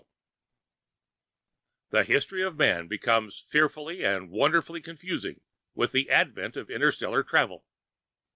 [1.91, 5.41] ]The history of man becomes fearfully and wonderfully confusing
[5.75, 7.67] with the advent of interstellar travel.